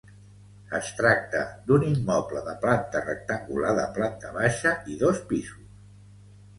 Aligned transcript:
Es 0.79 0.87
tracta 1.01 1.41
d'un 1.67 1.85
immoble 1.91 2.43
de 2.49 2.57
planta 2.65 3.05
rectangular 3.05 3.77
de 3.83 3.87
planta 4.01 4.35
baixa 4.43 4.77
i 4.97 5.01
dos 5.07 5.25
pisos. 5.33 5.75